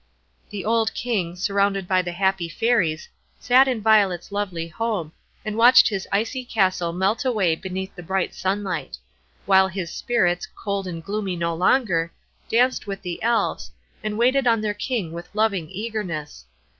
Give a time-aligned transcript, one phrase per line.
[0.49, 3.07] The old King, surrounded by the happy Fairies,
[3.39, 5.11] sat in Violet's lovely home,
[5.45, 8.97] and watched his icy castle melt away beneath the bright sunlight;
[9.45, 12.11] while his Spirits, cold and gloomy no longer,
[12.49, 13.69] danced with the Elves,
[14.03, 16.45] and waited on their King with loving eagerness.